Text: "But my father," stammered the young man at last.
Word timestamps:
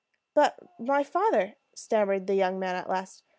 "But 0.33 0.57
my 0.79 1.03
father," 1.03 1.57
stammered 1.75 2.25
the 2.25 2.33
young 2.33 2.57
man 2.57 2.75
at 2.75 2.89
last. 2.89 3.23